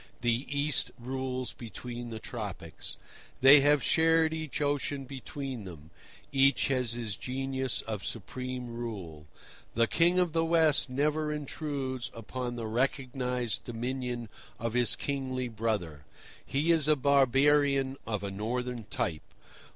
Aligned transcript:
The 0.21 0.47
East 0.49 0.89
rules 0.97 1.53
between 1.53 2.09
the 2.09 2.17
Tropics. 2.17 2.97
They 3.41 3.59
have 3.61 3.83
shared 3.83 4.33
each 4.33 4.59
ocean 4.59 5.05
between 5.05 5.63
them. 5.63 5.91
Each 6.31 6.69
has 6.69 6.93
his 6.93 7.15
genius 7.15 7.81
of 7.83 8.03
supreme 8.03 8.67
rule. 8.67 9.27
The 9.75 9.85
King 9.85 10.17
of 10.17 10.33
the 10.33 10.43
West 10.43 10.89
never 10.89 11.31
intrudes 11.31 12.09
upon 12.15 12.55
the 12.55 12.65
recognised 12.65 13.63
dominion 13.63 14.27
of 14.57 14.73
his 14.73 14.95
kingly 14.95 15.49
brother. 15.49 16.03
He 16.43 16.71
is 16.71 16.87
a 16.87 16.95
barbarian, 16.95 17.95
of 18.07 18.23
a 18.23 18.31
northern 18.31 18.85
type. 18.85 19.21